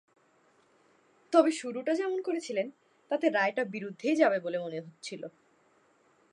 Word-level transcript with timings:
তবে 1.33 1.51
শুরুটা 1.51 1.93
যেমন 1.93 2.19
করেছিলেন, 2.21 2.67
তাতে 3.11 3.25
রায়টা 3.29 3.63
বিরুদ্ধেই 3.65 4.15
যাবে 4.15 4.37
বলে 4.39 4.57
মনে 4.59 4.79
হচ্ছিল। 4.79 5.21